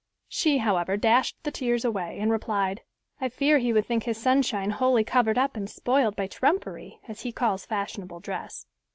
She, 0.29 0.57
however, 0.57 0.97
dashed 0.97 1.37
the 1.43 1.51
tears 1.51 1.85
away, 1.85 2.17
and 2.19 2.31
replied, 2.31 2.81
"I 3.19 3.29
fear 3.29 3.59
he 3.59 3.71
would 3.71 3.85
think 3.85 4.05
his 4.05 4.17
Sunshine 4.19 4.71
wholly 4.71 5.03
covered 5.03 5.37
up 5.37 5.55
and 5.55 5.69
spoiled 5.69 6.15
by 6.15 6.25
trumpery, 6.25 6.99
as 7.07 7.21
he 7.21 7.31
calls 7.31 7.67
fashionable 7.67 8.19
dress." 8.19 8.65